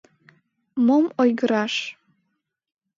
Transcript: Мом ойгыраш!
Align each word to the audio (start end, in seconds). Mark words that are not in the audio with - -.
Мом 0.85 1.05
ойгыраш! 1.21 1.75